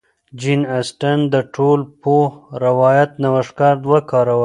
[0.39, 2.27] جین اسټن د ټولپوه
[2.65, 4.39] روایت نوښتګر وکاراوه.